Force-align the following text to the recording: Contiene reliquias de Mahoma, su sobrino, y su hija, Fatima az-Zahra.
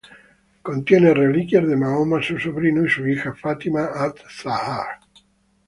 Contiene 0.63 1.13
reliquias 1.13 1.67
de 1.67 1.75
Mahoma, 1.77 2.23
su 2.23 2.39
sobrino, 2.39 2.83
y 2.83 2.89
su 2.89 3.07
hija, 3.07 3.35
Fatima 3.35 3.85
az-Zahra. 3.93 4.99